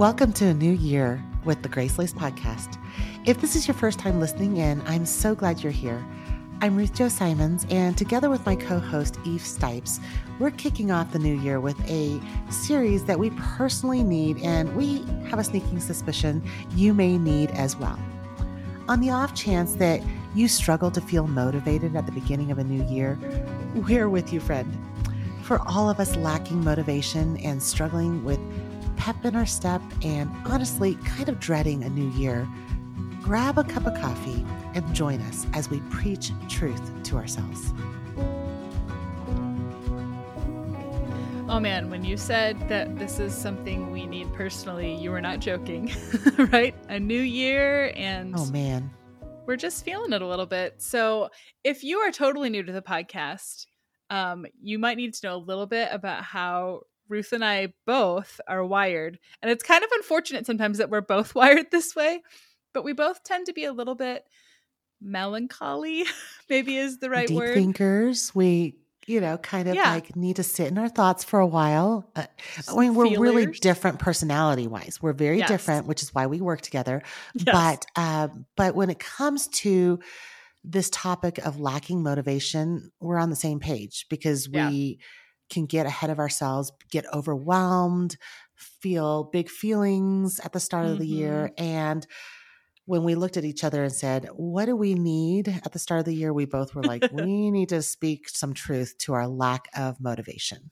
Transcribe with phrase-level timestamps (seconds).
[0.00, 2.78] Welcome to a new year with the Grace Laced Podcast.
[3.26, 6.02] If this is your first time listening in, I'm so glad you're here.
[6.62, 10.00] I'm Ruth Chou Simons, and together with my co host Eve Stipes,
[10.38, 12.18] we're kicking off the new year with a
[12.50, 16.42] series that we personally need, and we have a sneaking suspicion
[16.74, 17.98] you may need as well.
[18.88, 20.00] On the off chance that
[20.34, 23.18] you struggle to feel motivated at the beginning of a new year,
[23.74, 24.74] we're with you, friend.
[25.42, 28.40] For all of us lacking motivation and struggling with
[29.00, 32.46] pep in our step and honestly kind of dreading a new year,
[33.22, 37.72] grab a cup of coffee and join us as we preach truth to ourselves.
[41.48, 45.40] Oh man, when you said that this is something we need personally, you were not
[45.40, 45.90] joking,
[46.52, 46.74] right?
[46.90, 48.90] A new year and Oh man.
[49.46, 50.74] We're just feeling it a little bit.
[50.76, 51.30] So,
[51.64, 53.64] if you are totally new to the podcast,
[54.10, 58.40] um, you might need to know a little bit about how Ruth and I both
[58.48, 59.18] are wired.
[59.42, 62.22] And it's kind of unfortunate sometimes that we're both wired this way,
[62.72, 64.24] but we both tend to be a little bit
[65.00, 66.04] melancholy,
[66.48, 67.54] maybe is the right Deep word.
[67.54, 68.34] thinkers.
[68.34, 69.90] We, you know, kind of Yeah.
[69.94, 72.10] like need to sit in our thoughts for a while.
[72.14, 72.26] Uh,
[72.68, 74.98] I mean, we're really different personality wise.
[75.02, 75.48] We're very Yes.
[75.48, 77.02] different, which is why we work together.
[77.34, 77.44] Yes.
[77.46, 79.98] But um, but when it comes to
[80.62, 84.68] this topic of lacking motivation, we're on the same page because Yeah.
[85.50, 88.16] Can get ahead of ourselves, get overwhelmed,
[88.54, 91.50] feel big feelings at the start of the year.
[91.58, 91.64] Mm-hmm.
[91.64, 92.06] And
[92.86, 96.00] when we looked at each other and said, What do we need at the start
[96.00, 96.32] of the year?
[96.32, 100.70] We both were like, We need to speak some truth to our lack of motivation.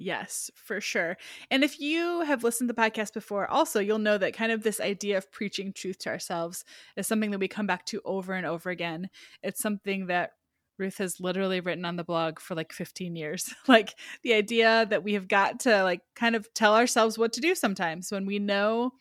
[0.00, 1.16] Yes, for sure.
[1.50, 4.62] And if you have listened to the podcast before, also, you'll know that kind of
[4.62, 6.64] this idea of preaching truth to ourselves
[6.96, 9.10] is something that we come back to over and over again.
[9.42, 10.34] It's something that
[10.78, 13.52] Ruth has literally written on the blog for like 15 years.
[13.68, 17.40] like the idea that we have got to like kind of tell ourselves what to
[17.40, 18.92] do sometimes when we know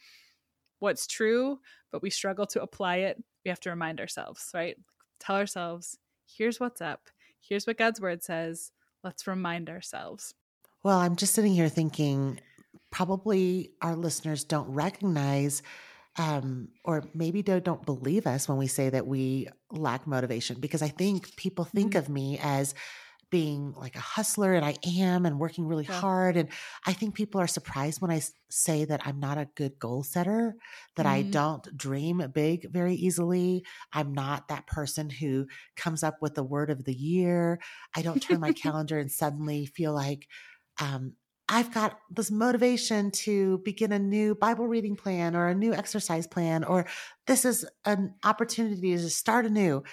[0.80, 1.60] what's true,
[1.92, 3.22] but we struggle to apply it.
[3.46, 4.76] We have to remind ourselves, right?
[5.20, 7.02] Tell ourselves, here's what's up.
[7.40, 8.72] Here's what God's word says.
[9.04, 10.34] Let's remind ourselves.
[10.84, 12.40] Well, I'm just sitting here thinking
[12.92, 15.62] probably our listeners don't recognize
[16.18, 20.82] um, or maybe they don't believe us when we say that we lack motivation because
[20.82, 21.98] I think people think Mhm.
[21.98, 22.74] of me as
[23.30, 26.02] being like a hustler and I am and working really Yeah.
[26.02, 26.38] hard.
[26.38, 26.50] And
[26.86, 30.56] I think people are surprised when I say that I'm not a good goal setter,
[30.96, 31.32] that I Mhm.
[31.32, 33.66] don't dream big very easily.
[33.94, 37.60] I'm not that person who comes up with the word of the year.
[37.96, 40.28] I don't turn my calendar and suddenly feel like,
[40.82, 41.16] um,
[41.50, 46.28] I've got this motivation to begin a new Bible reading plan or a new exercise
[46.28, 46.86] plan, or
[47.26, 49.84] this is an opportunity to start anew.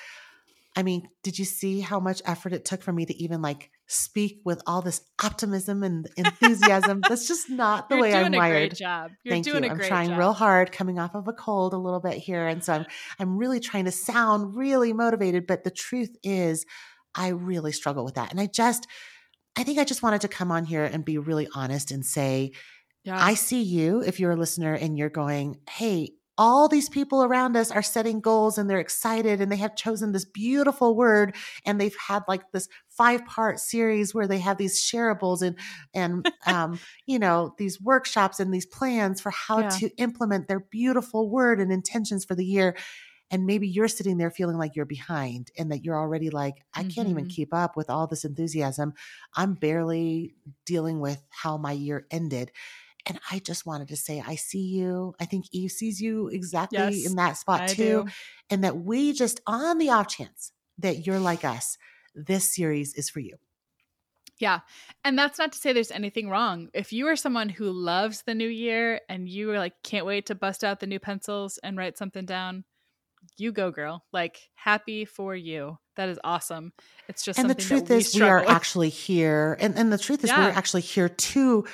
[0.77, 3.71] I mean, did you see how much effort it took for me to even like
[3.87, 7.01] speak with all this optimism and enthusiasm?
[7.09, 8.71] That's just not the You're way doing I'm a wired.
[8.71, 9.13] great job.
[9.23, 9.69] You're Thank doing you.
[9.69, 10.19] a I'm great trying job.
[10.19, 12.87] real hard, coming off of a cold a little bit here, and so I'm
[13.21, 15.47] I'm really trying to sound really motivated.
[15.47, 16.67] But the truth is,
[17.15, 18.89] I really struggle with that, and I just
[19.57, 22.53] I think I just wanted to come on here and be really honest and say.
[23.21, 27.57] I see you if you're a listener and you're going, hey, all these people around
[27.57, 31.81] us are setting goals and they're excited and they have chosen this beautiful word and
[31.81, 35.57] they've had like this five part series where they have these shareables and
[35.95, 39.69] and um you know these workshops and these plans for how Yeah.
[39.79, 42.77] to implement their beautiful word and intentions for the year
[43.35, 46.85] and maybe you're sitting there feeling like you're behind and that you're already like i
[46.85, 47.27] can't even Mhm.
[47.27, 48.95] keep up with all this enthusiasm
[49.35, 50.37] i'm barely
[50.67, 52.53] dealing with how my year ended
[53.07, 55.15] and I just wanted to say, I see you.
[55.21, 58.05] I think Eve sees you exactly Yes, in that spot I too.
[58.05, 58.13] do.
[58.51, 61.79] And that we just, on the off chance that you're like us,
[62.15, 63.37] this series is for you.
[64.39, 64.61] Yeah.
[65.05, 66.69] And that's not to say there's anything wrong.
[66.75, 70.27] If you are someone who loves the new year and you are like, can't wait
[70.27, 72.65] to bust out the new pencils and write something down,
[73.37, 74.05] you go, girl.
[74.13, 75.79] Like, happy for you.
[75.97, 76.73] That is awesome.
[77.09, 78.51] It's just and the truth we is, we are with.
[78.51, 79.57] actually here.
[79.61, 80.47] And, and the truth is, Yeah.
[80.47, 81.65] we're actually here to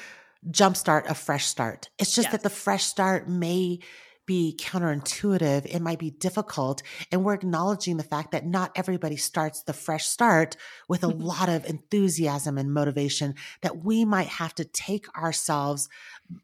[0.49, 1.91] jumpstart a fresh start.
[1.99, 3.81] It's just that the fresh start may
[4.27, 5.67] be counterintuitive.
[5.67, 6.83] It might be difficult.
[7.11, 10.57] And we're acknowledging the fact that not everybody starts the fresh start
[10.89, 11.21] with a mm-hmm.
[11.21, 15.89] lot of enthusiasm and motivation, that we might have to take ourselves,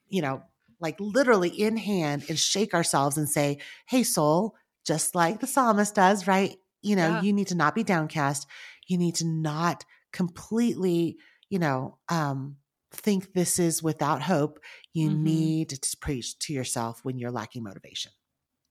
[0.08, 0.42] you know,
[0.80, 5.94] like literally in hand and shake ourselves and say, Hey, soul, just like the psalmist
[5.94, 6.56] does, right?
[6.82, 7.22] You know, Yeah.
[7.22, 8.46] you need to not be downcast.
[8.86, 11.16] You need to not completely,
[11.50, 12.56] you know, um,
[12.92, 14.60] think this is without hope.
[14.92, 15.22] You Mhm.
[15.22, 18.12] need to preach to yourself when you're lacking motivation.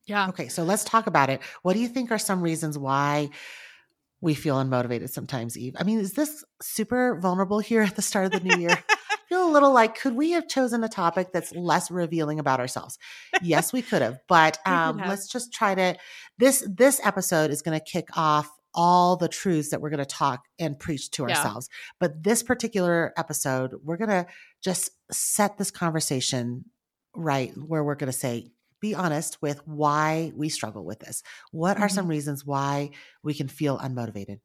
[0.06, 0.29] Yeah.
[0.29, 1.41] Okay, so let's talk about it.
[1.63, 3.29] What do you think are some reasons why
[4.21, 5.75] we feel unmotivated sometimes, Eve?
[5.77, 8.83] I mean, is this super vulnerable here at the start of the new year?
[9.30, 12.98] Feel a little like, could we have chosen a topic that's less revealing about ourselves?
[13.42, 14.19] Yes, we could have.
[14.27, 15.10] But um, have.
[15.10, 15.95] let's just try to.
[16.38, 20.06] This this episode is going to kick off all the truths that we're going to
[20.06, 21.30] talk and preach to yeah.
[21.30, 21.69] ourselves.
[22.00, 24.27] But this particular episode, we're going to
[24.62, 26.66] just set this conversation
[27.16, 28.51] right where we're going to say,
[28.81, 31.24] be honest with why we struggle with this.
[31.51, 31.95] What are mm-hmm.
[31.95, 32.92] some reasons why
[33.24, 34.39] we can feel unmotivated?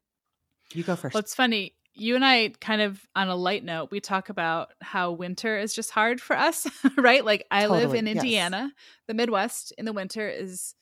[0.73, 1.15] You go first.
[1.15, 1.75] Well, it's funny.
[1.95, 5.75] You and I, kind of on a light note, we talk about how winter is
[5.75, 6.67] just hard for us,
[6.97, 7.25] right?
[7.25, 7.81] Like, I totally.
[7.81, 8.71] live in Indiana.
[8.73, 8.85] Yes.
[9.09, 10.75] The Midwest in the winter is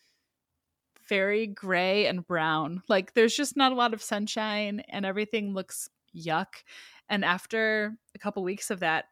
[1.08, 2.82] very gray and brown.
[2.88, 6.62] Like there's just not a lot of sunshine and everything looks yuck.
[7.08, 9.06] And after a couple weeks of that,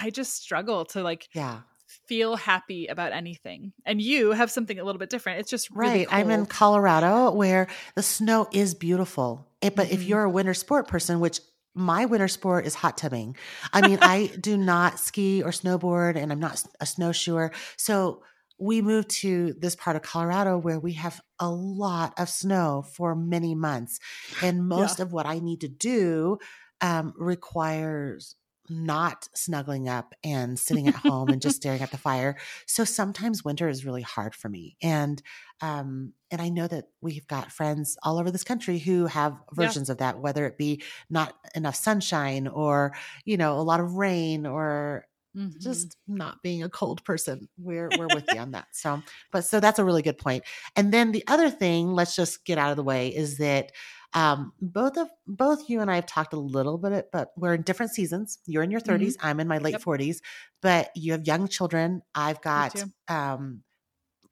[0.00, 3.72] I just struggle to like yeah feel happy about anything.
[3.84, 5.40] And you have something a little bit different.
[5.40, 6.08] It's just really right.
[6.08, 6.20] Cold.
[6.20, 9.46] I'm in Colorado where the snow is beautiful.
[9.64, 9.94] It, but mm-hmm.
[9.94, 11.40] if you're a winter sport person, which
[11.74, 13.36] my winter sport is hot tubbing.
[13.72, 17.50] I mean, I do not ski or snowboard and I'm not a snowshoer.
[17.76, 18.22] So
[18.58, 23.16] we moved to this part of Colorado where we have a lot of snow for
[23.16, 23.98] many months.
[24.42, 25.04] And most yeah.
[25.04, 26.38] of what I need to do
[26.80, 28.36] um, requires
[28.70, 32.36] not snuggling up and sitting at home and just staring at the fire.
[32.66, 34.76] So sometimes winter is really hard for me.
[34.82, 35.20] And
[35.64, 39.88] um and I know that we've got friends all over this country who have versions
[39.88, 39.92] yeah.
[39.92, 42.94] of that whether it be not enough sunshine or
[43.24, 45.06] you know a lot of rain or
[45.36, 45.58] Mm-hmm.
[45.58, 47.48] just not being a cold person.
[47.58, 48.68] We're we're with you on that.
[48.70, 49.02] So,
[49.32, 50.44] but so that's a really good point.
[50.76, 53.72] And then the other thing, let's just get out of the way, is that
[54.14, 57.62] um, both of both you and I have talked a little bit, but we're in
[57.62, 58.38] different seasons.
[58.46, 59.26] You're in your 30s, mm-hmm.
[59.26, 59.82] I'm in my late yep.
[59.82, 60.18] 40s,
[60.62, 62.02] but you have young children.
[62.14, 63.63] I've got um,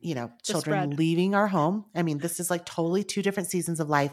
[0.03, 1.87] you know, children leaving our home.
[1.95, 4.13] I mean, this is like totally two different seasons of life.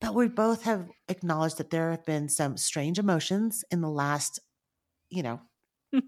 [0.00, 4.38] But we both have acknowledged that there have been some strange emotions in the last,
[5.08, 5.40] you know,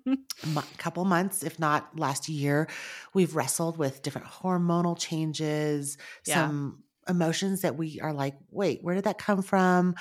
[0.79, 2.69] couple months, if not last year,
[3.15, 6.35] we've wrestled with different hormonal changes, yeah.
[6.35, 9.95] some emotions that we are like, wait, where did that come from?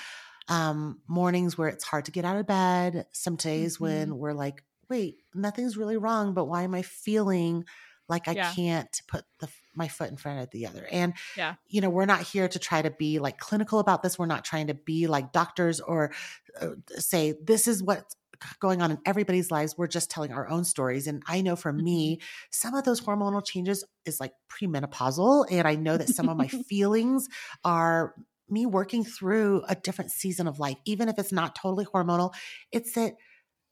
[0.50, 3.84] Um, mornings where it's hard to get out of bed, some days mm-hmm.
[3.84, 7.66] when we're like, wait, nothing's really wrong, but why am I feeling
[8.10, 8.54] like I yeah.
[8.54, 10.88] can't put the, my foot in front of the other?
[10.92, 11.56] And, yeah.
[11.68, 14.18] you know, we're not here to try to be like clinical about this.
[14.18, 16.12] We're not trying to be like doctors or
[16.60, 18.16] uh, say, this is what's
[18.60, 19.76] going on in everybody's lives.
[19.78, 21.08] We're just telling our own stories.
[21.08, 22.24] And I know for me, mm-hmm.
[22.52, 25.48] some of those hormonal changes is like premenopausal.
[25.52, 27.28] And I know that some of my feelings
[27.64, 28.14] are
[28.50, 32.34] me working through a different season of life, even if it's not totally hormonal.
[32.72, 33.16] It's that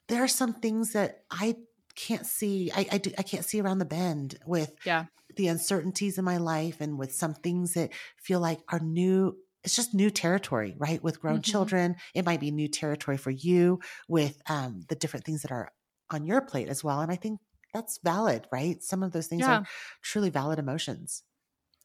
[0.08, 1.56] there are some things that I
[1.96, 2.72] can't see.
[2.76, 5.06] I I, do, I can't see around the bend with yeah.
[5.36, 9.76] the uncertainties in my life and with some things that feel like are new it's
[9.76, 11.04] just new territory, right?
[11.04, 11.52] With grown mm-hmm.
[11.52, 15.72] children, it might be new territory for you with um, the different things that are
[16.12, 17.02] on your plate as well.
[17.02, 17.40] And I think
[17.74, 18.82] that's valid, right?
[18.84, 19.60] Some of those things yeah.
[19.60, 19.66] are
[20.04, 21.24] truly valid emotions.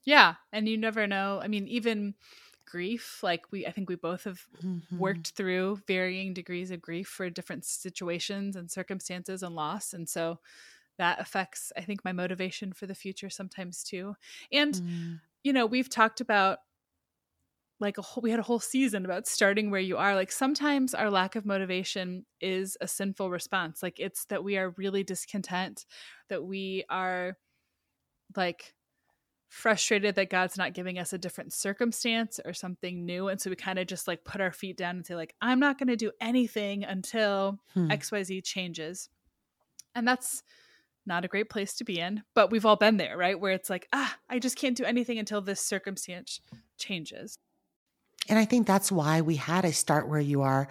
[0.05, 0.35] Yeah.
[0.53, 1.41] And you never know.
[1.43, 2.15] I mean, even
[2.71, 4.99] grief, like we, I think we both have mm-hmm.
[4.99, 9.93] worked through varying degrees of grief for different situations and circumstances and loss.
[9.93, 10.39] And so
[10.99, 14.15] that affects, I think, my motivation for the future sometimes too.
[14.53, 15.21] And, mm.
[15.43, 16.59] you know, we've talked about
[17.81, 20.95] like a whole we had a whole season about starting where you are like sometimes
[20.95, 25.87] our lack of motivation is a sinful response like it's that we are really discontent
[26.29, 27.39] that we are
[28.37, 28.75] like
[29.51, 33.27] frustrated that god's not giving us a different circumstance or something new.
[33.27, 35.59] And so we kind of just like put our feet down and say like i'm
[35.59, 37.89] not going to do anything until hmm.
[37.89, 39.09] xyz changes.
[39.95, 40.45] And that's
[41.05, 43.39] not a great place to be in but we've all been there right?
[43.39, 46.41] Where it's like ah i just can't do anything until this circumstance
[46.79, 47.37] changes.
[48.29, 50.69] And I think that's why we had a start where you are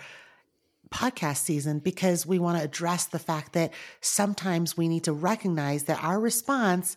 [0.90, 5.84] podcast season because we want to address the fact that sometimes we need to recognize
[5.84, 6.96] that our response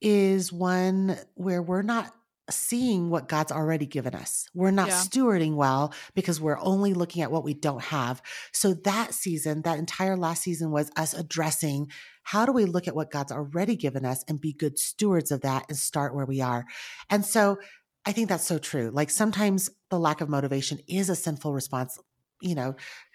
[0.00, 2.12] is one where we're not
[2.50, 4.48] seeing what God's already given us.
[4.54, 4.94] We're not yeah.
[4.94, 8.22] stewarding well because we're only looking at what we don't have.
[8.52, 11.90] So that season, that entire last season was us addressing
[12.22, 15.42] how do we look at what God's already given us and be good stewards of
[15.42, 16.66] that and start where we are.
[17.08, 17.58] And so
[18.04, 18.90] I think that's so true.
[18.92, 21.98] Like sometimes the lack of motivation is a sinful response,
[22.40, 22.74] you know,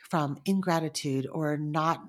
[0.10, 2.02] from ingratitude or not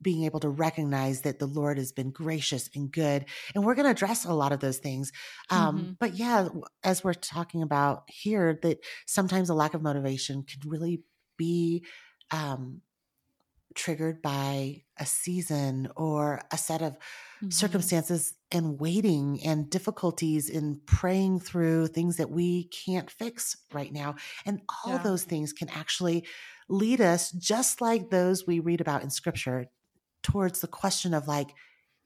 [0.00, 3.24] being able to recognize that the Lord has been gracious and good.
[3.54, 5.12] And we're going to address a lot of those things.
[5.50, 5.92] Um, mm-hmm.
[5.98, 6.48] But yeah,
[6.84, 11.02] as we're talking about here, that sometimes a lack of motivation can really
[11.36, 11.84] be
[12.30, 12.82] um,
[13.74, 17.50] triggered by a season or a set of mm-hmm.
[17.50, 24.16] circumstances and waiting and difficulties in praying through things that we can't fix right now.
[24.44, 25.02] And all yeah.
[25.02, 26.26] those things can actually
[26.68, 29.66] lead us, just like those we read about in scripture,
[30.22, 31.48] towards the question of like,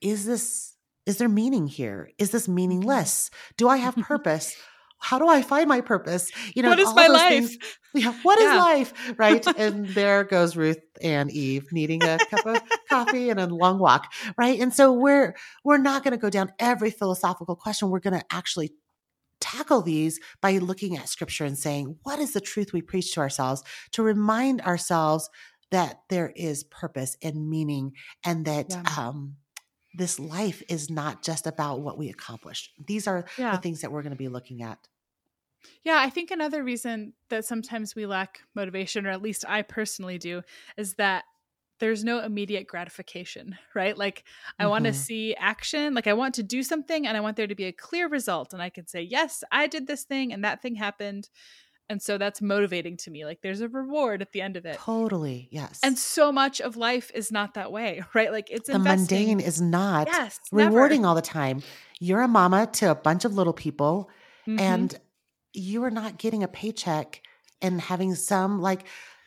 [0.00, 0.75] is this,
[1.07, 2.11] is there meaning here?
[2.19, 2.54] Is this Mm-hmm.
[2.54, 3.31] meaningless?
[3.57, 4.54] Do I have purpose?
[4.99, 6.31] How do I find my purpose?
[6.54, 7.28] You know, what is my life?
[7.31, 7.59] things-
[7.95, 8.59] yeah, what is Yeah.
[8.59, 8.92] life?
[9.19, 9.45] Right.
[9.59, 14.12] and there goes Ruth and Eve needing a cup of coffee and a long walk.
[14.38, 14.61] Right.
[14.61, 17.90] And so we're we're not going to go down every philosophical question.
[17.90, 18.71] We're going to actually
[19.40, 23.21] tackle these by looking at scripture and saying, what is the truth we preach to
[23.21, 25.28] ourselves to remind ourselves
[25.73, 28.85] that there is purpose and meaning and that Yeah.
[28.99, 29.37] um
[29.95, 32.73] this life is not just about what we accomplish.
[32.87, 33.52] These are Yeah.
[33.52, 34.88] the things that we're going to be looking at.
[35.85, 40.19] Yeah, I think another reason that sometimes we lack motivation, or at least I personally
[40.19, 40.43] do,
[40.76, 41.25] is that
[41.79, 43.97] there's no immediate gratification, right?
[43.97, 44.25] Like,
[44.59, 45.95] I want to see action.
[45.95, 48.52] Like, I want to do something and I want there to be a clear result.
[48.52, 51.29] And I can say, yes, I did this thing and that thing happened.
[51.93, 53.27] And so that's motivating to me.
[53.27, 54.77] Like, there's a reward at the end of it.
[54.79, 55.49] Totally.
[55.51, 55.79] Yes.
[55.83, 58.33] And so much of life is not that way, right?
[58.33, 59.27] Like, it's the investing.
[59.29, 60.71] mundane is not yes, never.
[60.71, 61.63] rewarding all the time.
[62.01, 64.09] You're a mama to a bunch of little people
[64.49, 64.59] Mhm.
[64.59, 64.99] and
[65.53, 67.21] you are not getting a paycheck
[67.61, 68.85] and having some like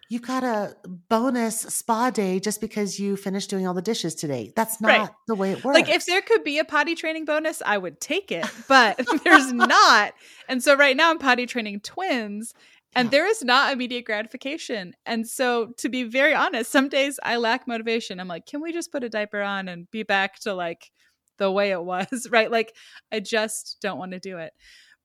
[0.09, 0.75] you got a
[1.09, 4.53] bonus spa day just because you finished doing all the dishes today.
[4.55, 5.09] That's not Right.
[5.27, 5.75] the way it works.
[5.75, 9.51] Like if there could be a potty training bonus, I would take it, but there's
[9.51, 10.13] not.
[10.47, 12.53] And so right now I'm potty training twins
[12.95, 13.09] and Yeah.
[13.11, 14.93] there is not immediate gratification.
[15.05, 18.19] And so to be very honest, some days I lack motivation.
[18.19, 20.91] I'm like, can we just put a diaper on and be back to like
[21.37, 22.49] the way it was, right?
[22.51, 22.75] Like
[23.11, 24.53] I just don't want to do it.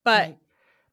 [0.04, 0.38] But Right.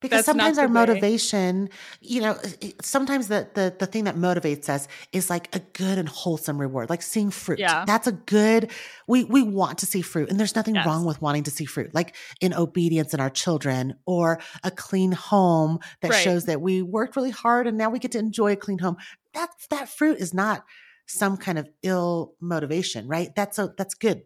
[0.01, 0.73] Because that's sometimes our way.
[0.73, 1.69] motivation,
[2.01, 2.37] you know,
[2.81, 6.89] sometimes the, the the thing that motivates us is like a good and wholesome reward,
[6.89, 7.59] like seeing fruit.
[7.59, 7.83] Yeah.
[7.85, 8.71] That's a good.
[9.07, 10.85] We we want to see fruit, and there's nothing Yes.
[10.85, 15.11] wrong with wanting to see fruit, like in obedience in our children or a clean
[15.13, 16.23] home that Right.
[16.23, 18.97] shows that we worked really hard and now we get to enjoy a clean home.
[19.33, 20.63] That that fruit is not
[21.07, 23.33] some kind of ill motivation, right?
[23.35, 24.23] That's a that's good.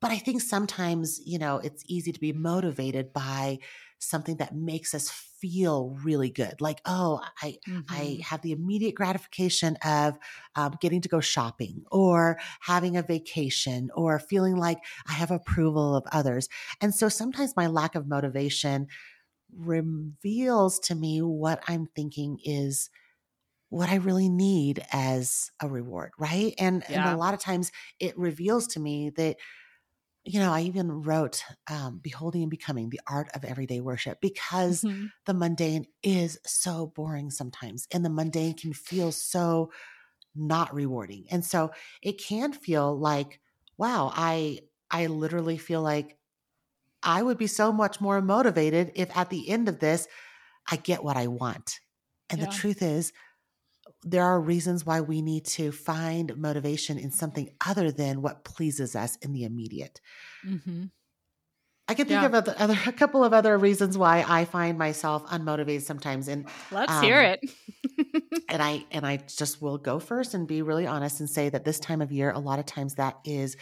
[0.00, 3.58] But I think sometimes, you know, it's easy to be motivated by
[4.04, 6.60] something that makes us feel really good.
[6.60, 7.58] Like, oh, I
[7.88, 8.24] I Mhm.
[8.24, 10.18] have the immediate gratification of
[10.56, 15.94] um, getting to go shopping or having a vacation or feeling like I have approval
[15.96, 16.48] of others.
[16.80, 18.88] And so sometimes my lack of motivation
[19.56, 22.90] reveals to me what I'm thinking is
[23.70, 26.54] what I really need as a reward, right?
[26.58, 29.36] And and a lot of times it reveals to me that
[30.24, 34.84] you know, I even wrote um, Beholding and Becoming, the art of everyday worship, because
[34.84, 35.12] Mhm.
[35.26, 37.86] the mundane is so boring sometimes.
[37.92, 39.70] And the mundane can feel so
[40.34, 41.26] not rewarding.
[41.30, 43.40] And so it can feel like,
[43.78, 46.18] wow, I I literally feel like
[47.02, 50.08] I would be so much more motivated if at the end of this
[50.70, 51.80] I get what I want.
[52.30, 52.42] And Yeah.
[52.42, 53.12] the truth is,
[54.04, 58.94] there are reasons why we need to find motivation in something other than what pleases
[58.96, 60.00] us in the immediate.
[60.42, 60.90] Mhm.
[61.86, 62.26] I can think Yeah.
[62.26, 66.48] of other, other a couple of other reasons why I find myself unmotivated sometimes, and
[66.70, 67.40] Let's hear Um, it.
[68.48, 71.64] and I and I just will go first and be really honest and say that
[71.64, 73.56] this time of year, a lot of times that is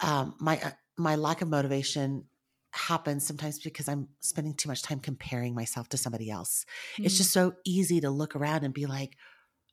[0.00, 2.26] um, my uh, my lack of motivation
[2.72, 6.66] happens sometimes because I'm spending too much time comparing myself to somebody else.
[7.04, 7.18] It's Mm.
[7.18, 9.16] just so easy to look around and be like,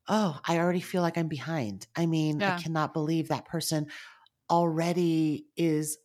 [0.08, 1.88] oh, I already feel like I'm behind.
[1.96, 2.46] I mean, Yeah.
[2.46, 3.88] I cannot believe that person
[4.50, 5.98] already is,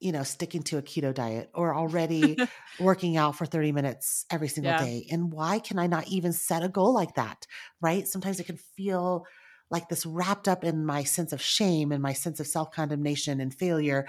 [0.00, 2.42] you know, sticking to a keto diet or already
[2.78, 4.74] working out for 30 minutes every single Yeah.
[4.74, 5.06] day.
[5.10, 7.46] And why can I not even set a goal like that?
[7.80, 8.08] Right.
[8.08, 9.26] Sometimes it can feel
[9.70, 13.40] like this wrapped up in my sense of shame and my sense of self condemnation
[13.40, 14.06] and failure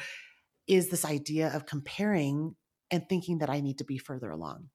[0.67, 2.55] is this idea of comparing
[2.91, 4.69] and thinking that I need to be further along.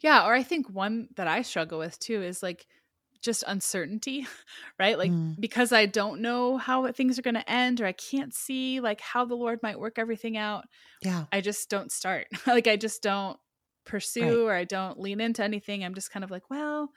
[0.00, 2.66] Yeah, or I think one that I struggle with too is like
[3.26, 4.26] just uncertainty,
[4.78, 4.96] right?
[4.98, 5.38] Like Mm.
[5.38, 9.00] because I don't know how things are going to end or I can't see like
[9.02, 10.64] how the Lord might work everything out,
[11.02, 11.26] Yeah.
[11.30, 12.26] I just don't start.
[12.46, 13.38] like I just don't
[13.84, 15.84] pursue or I don't lean into anything.
[15.84, 16.90] I'm just kind of like, well,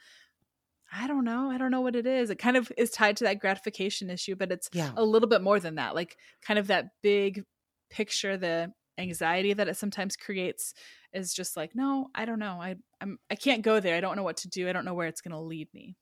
[0.92, 1.50] I don't know.
[1.50, 2.30] I don't know what it is.
[2.30, 4.92] It kind of is tied to that gratification issue, but it's Yeah.
[4.96, 5.94] a little bit more than that.
[5.94, 7.44] Like kind of that big
[7.90, 10.74] picture, the anxiety that it sometimes creates
[11.12, 12.60] is just like, no, I don't know.
[12.60, 13.96] I I'm I can't go there.
[13.96, 14.68] I don't know what to do.
[14.68, 15.96] I don't know where it's going to lead me.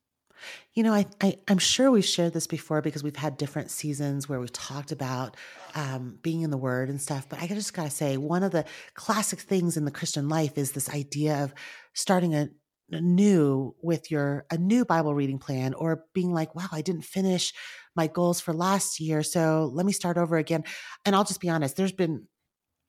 [0.74, 4.28] You know, I, I I'm sure we've shared this before because we've had different seasons
[4.28, 5.36] where we've talked about
[5.74, 7.28] um, being in the Word and stuff.
[7.28, 8.64] But I just gotta say, one of the
[8.94, 11.54] classic things in the Christian life is this idea of
[11.94, 12.48] starting a,
[12.90, 17.52] new with your a new Bible reading plan, or being like, "Wow, I didn't finish
[17.94, 20.64] my goals for last year, so let me start over again."
[21.04, 22.26] And I'll just be honest, there's been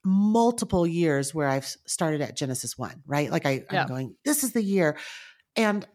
[0.06, 3.30] multiple years where I've started at Genesis one, right?
[3.30, 3.82] Like I, Yeah.
[3.82, 4.98] I'm going, "This is the year,"
[5.58, 5.86] and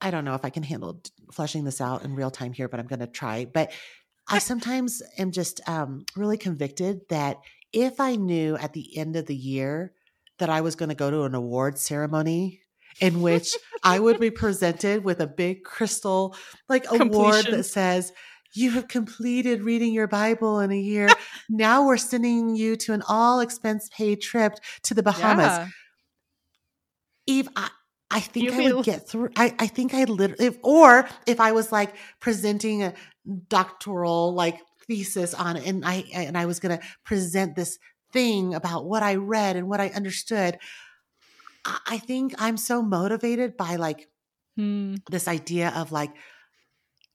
[0.00, 1.02] I don't know if I can handle
[1.32, 3.44] fleshing this out in real time here, but I'm going to try.
[3.44, 3.72] But
[4.28, 7.38] I sometimes am just um, really convicted that
[7.72, 9.92] if I knew at the end of the year
[10.38, 12.62] that I was going to go to an award ceremony
[13.00, 16.36] in which I would be presented with a big crystal
[16.68, 18.12] like award that says,
[18.54, 21.08] you have completed reading your Bible in a year.
[21.48, 25.46] now we're sending you to an all expense paid trip to the Bahamas.
[25.46, 25.68] Yeah.
[27.26, 27.68] Eve, I,
[28.10, 29.30] I think you I would get through.
[29.36, 32.94] I, I think I literally, if, or if I was like presenting a
[33.48, 37.78] doctoral like thesis on it, and I and I was going to present this
[38.12, 40.58] thing about what I read and what I understood.
[41.64, 44.08] I, I think I'm so motivated by like
[44.56, 44.94] hmm.
[45.10, 46.12] this idea of like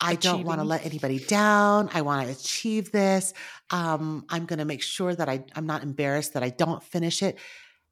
[0.03, 1.89] I don't want to let anybody down.
[1.93, 3.33] I want to achieve this.
[3.69, 7.23] Um, I'm going to make sure that I, I'm not embarrassed that I don't finish
[7.23, 7.39] it.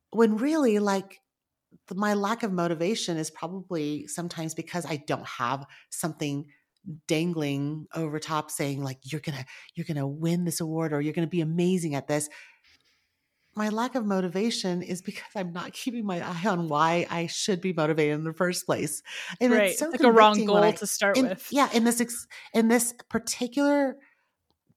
[0.10, 1.21] When really, like,
[1.88, 6.48] the, my lack of motivation is probably sometimes because I don't have something
[7.08, 11.28] dangling over top saying like you're gonna you're gonna win this award or you're gonna
[11.28, 12.28] be amazing at this
[13.56, 17.62] my lack of motivation is because I'm not keeping my eye on why I should
[17.62, 19.04] be motivated in the first place.
[19.40, 19.72] And right.
[19.72, 21.48] it's so like a wrong goal I, to start in, with.
[21.52, 23.98] Yeah, in this ex, in this particular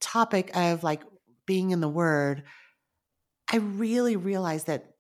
[0.00, 1.02] topic of like
[1.46, 2.42] being in the word,
[3.50, 4.93] I really realize that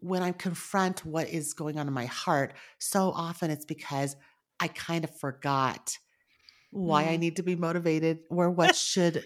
[0.00, 4.16] when I confront what is going on in my heart, so often it's because
[4.60, 5.98] I kind of forgot
[6.70, 7.10] why mm.
[7.10, 9.24] I need to be motivated or what should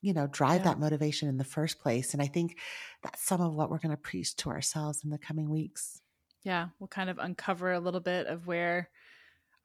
[0.00, 0.64] you know, drive yeah.
[0.64, 2.12] that motivation in the first place.
[2.12, 2.58] And I think
[3.02, 6.00] that's some of what we're going to preach to ourselves in the coming weeks.
[6.44, 8.90] Yeah, we'll kind of uncover a little bit of where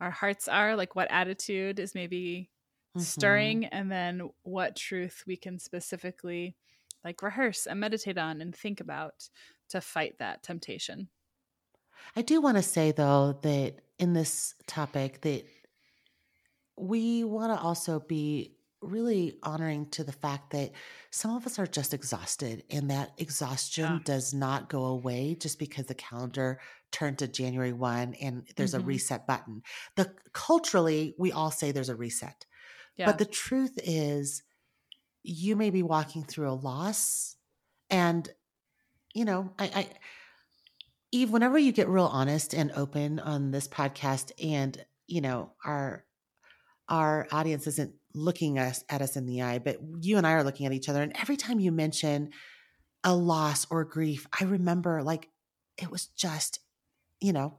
[0.02, 2.50] our hearts are, like what attitude is maybe
[2.98, 3.04] mm-hmm.
[3.04, 6.56] stirring, and then what truth we can specifically
[7.04, 9.30] like rehearse and meditate on and think about
[9.70, 11.10] to fight that temptation.
[12.16, 15.44] I do want to say though that in this topic that
[16.78, 20.72] we want to also be really honoring to the fact that
[21.12, 24.00] some of us are just exhausted and that exhaustion yeah.
[24.04, 26.60] does not go away just because the calendar
[26.92, 28.84] turned to January 1 and there's mm-hmm.
[28.84, 29.62] a reset button.
[29.96, 32.46] The culturally we all say there's a reset.
[32.98, 33.06] Yeah.
[33.06, 34.44] But the truth is
[35.24, 37.36] you may be walking through a loss
[37.90, 38.30] and
[39.14, 39.90] you know, I, I
[41.12, 46.06] Eve, whenever you get real honest and open on this podcast and you know, our
[46.90, 50.44] our audience isn't looking us at us in the eye, but you and I are
[50.44, 51.02] looking at each other.
[51.02, 52.32] And every time you mention
[53.04, 55.30] a loss or grief, I remember like
[55.78, 56.60] it was just,
[57.20, 57.56] you know,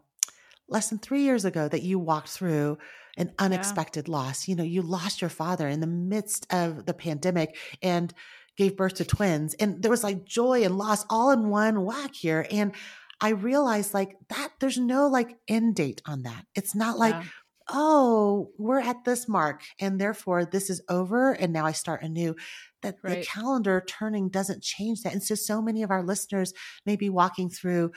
[0.68, 2.78] less than three years ago that you walked through
[3.16, 4.12] an unexpected yeah.
[4.12, 4.48] loss.
[4.48, 8.12] You know, you lost your father in the midst of the pandemic and
[8.56, 9.54] gave birth to twins.
[9.54, 12.46] And there was like joy and loss all in one whack here.
[12.50, 12.72] And
[13.20, 16.44] I realized like that there's no like end date on that.
[16.54, 17.24] It's not like, yeah
[17.70, 22.36] oh, we're at this mark and therefore this is over and now I start anew.
[22.82, 23.20] That right.
[23.20, 25.12] the calendar turning doesn't change that.
[25.12, 26.52] And so, so many of our listeners
[26.84, 27.92] may be walking through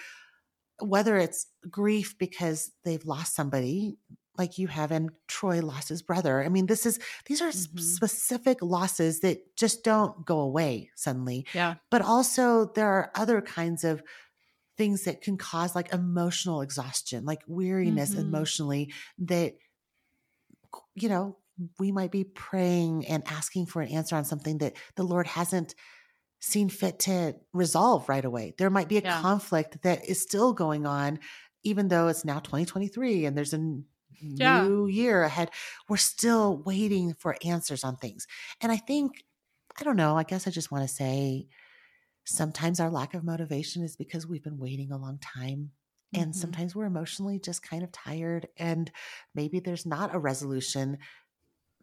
[0.80, 3.98] whether it's grief because they've lost somebody
[4.38, 6.44] like you have and Troy lost his brother.
[6.44, 7.78] I mean, this is these are mm-hmm.
[7.80, 11.46] specific losses that just don't go away suddenly.
[11.54, 11.76] Yeah.
[11.90, 14.04] But also there are other kinds of
[14.78, 18.22] things that can cause like emotional exhaustion, like weariness mm-hmm.
[18.22, 19.56] emotionally that,
[20.96, 21.38] you know,
[21.80, 25.74] we might be praying and asking for an answer on something that the Lord hasn't
[26.40, 28.54] seen fit to resolve right away.
[28.58, 29.22] There might be a yeah.
[29.22, 31.20] conflict that is still going on,
[31.64, 33.80] even though it's now 2023 and there's a
[34.20, 34.64] yeah.
[34.64, 35.52] new year ahead.
[35.88, 38.28] We're still waiting for answers on things.
[38.62, 39.24] And I think,
[39.80, 41.48] I don't know, I guess I just want to say,
[42.30, 45.72] Sometimes our lack of motivation is because we've been waiting a long time.
[46.14, 46.32] And mm-hmm.
[46.34, 48.50] sometimes we're emotionally just kind of tired.
[48.58, 48.92] And
[49.34, 50.98] maybe there's not a resolution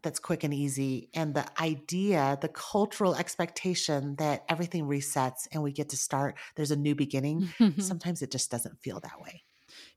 [0.03, 1.09] that's quick and easy.
[1.15, 6.69] And the idea, the cultural expectation that everything resets and we get to start, there's
[6.69, 7.49] a new beginning.
[7.79, 9.41] sometimes it just doesn't feel that way.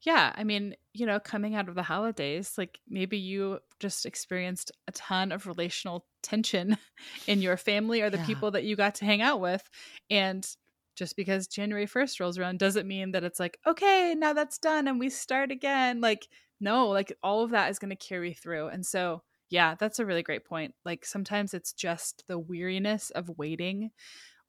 [0.03, 0.33] Yeah.
[0.37, 4.93] I mean, you know, coming out of the holidays, like maybe you just experienced a
[4.93, 6.77] ton of relational tension
[7.27, 8.27] in your family or the yeah.
[8.27, 9.69] people that you got to hang out with.
[10.09, 10.49] And
[10.95, 14.89] just because January 1st rolls around doesn't mean that it's like, okay, now that's done
[14.89, 16.01] and we start again.
[16.01, 16.29] Like,
[16.61, 18.69] no, like all of that is going to carry through.
[18.69, 20.75] And so, yeah, that's a really great point.
[20.85, 23.91] Like sometimes it's just the weariness of waiting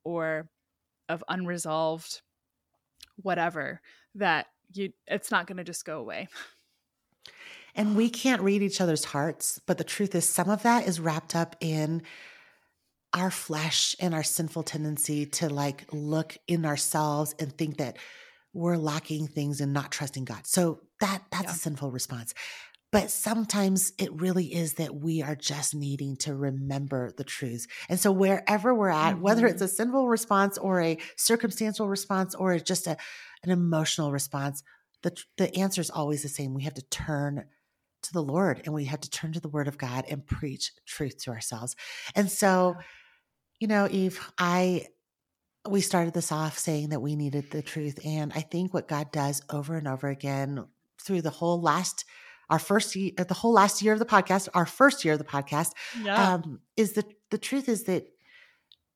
[0.04, 0.50] or
[1.08, 2.22] of unresolved
[3.18, 3.82] whatever
[4.16, 6.28] that you it's not going to just go away.
[7.76, 11.00] And we can't read each other's hearts, but the truth is some of that is
[11.00, 12.02] wrapped up in
[13.14, 17.98] our flesh and our sinful tendency to like look in ourselves and think that
[18.54, 20.46] we're lacking things and not trusting God.
[20.46, 21.52] So that that's yeah.
[21.52, 22.34] a sinful response.
[22.92, 27.68] but sometimes it really is that we are just needing to remember the truths.
[27.88, 29.22] And so wherever we're at, mm-hmm.
[29.22, 32.98] whether it's a sinful response or a circumstantial response or just a,
[33.44, 34.64] an emotional response,
[35.04, 36.54] the, the answer is always the same.
[36.54, 37.46] We have to turn
[38.04, 40.72] to the Lord and we have to turn to the word of God and preach
[40.86, 41.76] truth to ourselves.
[42.16, 42.76] And so,
[43.60, 44.88] you know, Eve, I,
[45.68, 48.00] we started this off saying that we needed the truth.
[48.06, 50.66] And I think what God does over and over again
[51.02, 52.06] through the whole last
[52.50, 55.26] our first year, the whole last year of the podcast, our first year of the
[55.26, 55.72] podcast,
[56.02, 56.34] yeah.
[56.34, 58.08] um, is the the truth is that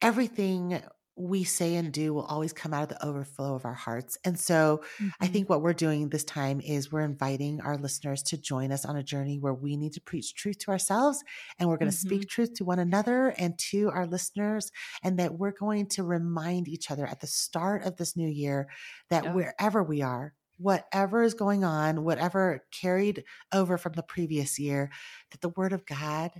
[0.02, 0.82] everything
[1.16, 4.18] we say and do will always come out of the overflow of our hearts.
[4.26, 5.10] And so mm-hmm.
[5.22, 8.84] I think what we're doing this time is we're inviting our listeners to join us
[8.84, 11.24] on a journey where we need to preach truth to ourselves
[11.60, 12.08] and we're going to mm-hmm.
[12.08, 14.72] speak truth to one another and to our listeners
[15.04, 18.68] and that we're going to remind each other at the start of this new year
[19.10, 19.34] that yeah.
[19.34, 23.24] wherever we are, whatever is going on, whatever carried
[23.54, 24.90] over from the previous year,
[25.32, 26.32] that the word of God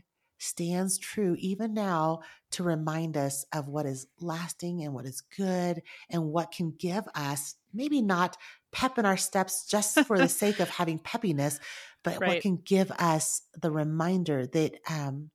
[0.44, 2.20] stands true even now
[2.52, 7.08] to remind us of what is lasting and what is good and what can give
[7.16, 8.38] us maybe not
[8.72, 11.60] pep in our steps just for the sake of having peppiness,
[12.04, 12.28] but right.
[12.28, 15.32] what can give us the reminder that um,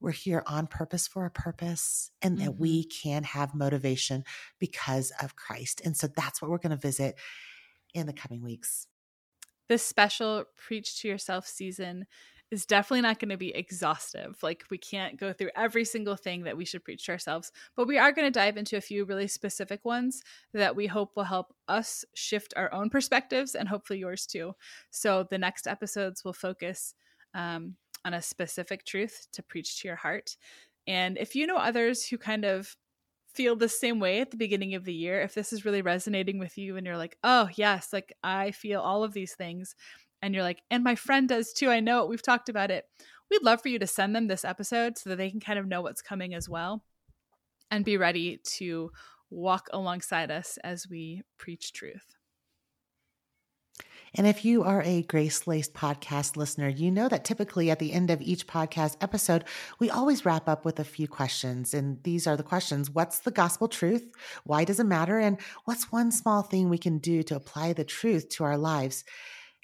[0.00, 2.46] we're here on purpose for a purpose and mm-hmm.
[2.46, 4.24] that we can have motivation
[4.58, 5.80] because of Christ.
[5.84, 7.16] And so that's what we're going to visit
[7.94, 8.86] in the coming weeks.
[9.68, 12.06] This special Preach to Yourself season
[12.52, 14.36] is definitely not going to be exhaustive.
[14.42, 17.88] Like, we can't go through every single thing that we should preach to ourselves, but
[17.88, 21.24] we are going to dive into a few really specific ones that we hope will
[21.24, 24.52] help us shift our own perspectives and hopefully yours too.
[24.90, 26.94] So, the next episodes will focus
[27.32, 30.36] um, on a specific truth to preach to your heart.
[30.86, 32.76] And if you know others who kind of
[33.34, 36.38] feel the same way at the beginning of the year, if this is really resonating
[36.38, 39.74] with you and you're like, oh, yes, like I feel all of these things,
[40.22, 42.86] and you're like, and my friend does too, I know it, we've talked about it,
[43.30, 45.66] we'd love for you to send them this episode so that they can kind of
[45.66, 46.84] know what's coming as well
[47.70, 48.90] and be ready to
[49.30, 52.14] walk alongside us as we preach truth.
[54.14, 57.94] And if you are a Grace Laced podcast listener, you know that typically at the
[57.94, 59.44] end of each podcast episode,
[59.78, 61.72] we always wrap up with a few questions.
[61.72, 64.12] And these are the questions What's the gospel truth?
[64.44, 65.18] Why does it matter?
[65.18, 69.02] And what's one small thing we can do to apply the truth to our lives?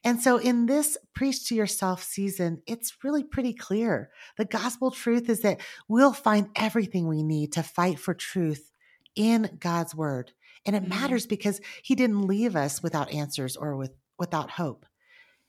[0.04, 4.10] And so in this Preach to Yourself season, it's really pretty clear.
[4.36, 8.70] The gospel truth is that we'll find everything we need to fight for truth
[9.16, 10.32] in God's word.
[10.64, 10.90] And it mm-hmm.
[10.90, 14.84] matters because he didn't leave us without answers or with without hope.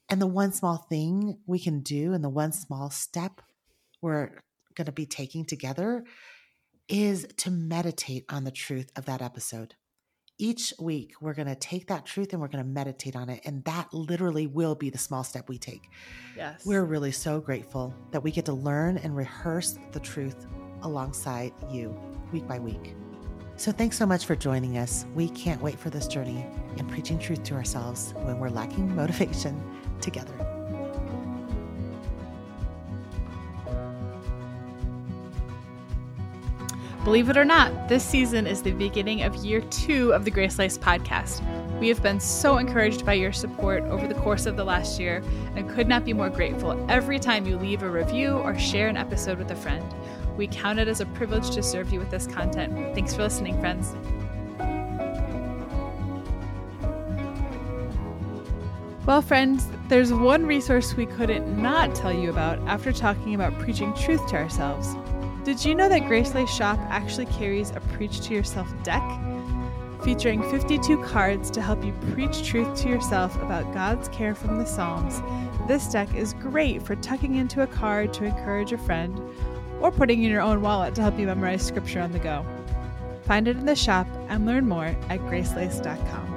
[0.10, 3.42] And the one small thing we can do and the one small step
[4.02, 4.32] we're
[4.76, 6.04] going to be taking together
[6.88, 9.76] is to meditate on the truth of that episode.
[10.42, 13.42] Each week, we're going to take that truth and we're going to meditate on it.
[13.44, 15.92] And that literally will be the small step we take.
[16.38, 16.66] Yes.
[16.66, 20.48] We're really so grateful that we get to learn and rehearse the truth
[20.84, 21.94] alongside you
[22.32, 22.96] week by week.
[23.58, 25.06] So thanks so much for joining us.
[25.14, 26.46] We can't wait for this journey
[26.78, 29.62] and preaching truth to ourselves when we're lacking motivation
[30.02, 30.59] together.
[37.10, 40.60] Believe it or not, this season is the beginning of year two of the Grace
[40.60, 41.42] Laced podcast.
[41.80, 45.24] We have been so encouraged by your support over the course of the last year
[45.56, 48.96] and could not be more grateful every time you leave a review or share an
[48.96, 49.84] episode with a friend.
[50.38, 52.94] We count it as a privilege to serve you with this content.
[52.94, 53.96] Thanks for listening, friends.
[59.08, 63.96] Well, friends, there's one resource we couldn't not tell you about after talking about preaching
[63.96, 64.96] truth to ourselves.
[65.44, 69.04] Did you know that Grace Laced Shop actually carries a Preach to Yourself deck?
[70.04, 74.66] Featuring 52 cards to help you preach truth to yourself about God's care from the
[74.66, 75.22] Psalms,
[75.68, 79.18] this deck is great for tucking into a card to encourage a friend
[79.80, 82.46] or putting in your own wallet to help you memorize scripture on the go.
[83.24, 86.29] Find it in the shop and learn more at gracelaced.com.